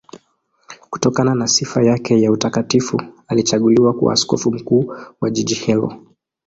[0.89, 6.01] Kutokana na sifa yake ya utakatifu alichaguliwa kuwa askofu mkuu wa jiji hilo.